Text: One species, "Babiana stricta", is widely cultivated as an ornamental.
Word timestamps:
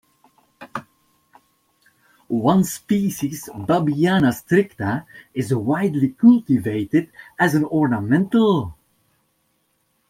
One 2.27 2.63
species, 2.63 3.47
"Babiana 3.53 4.31
stricta", 4.33 5.05
is 5.35 5.53
widely 5.53 6.09
cultivated 6.09 7.11
as 7.37 7.53
an 7.53 7.65
ornamental. 7.65 8.75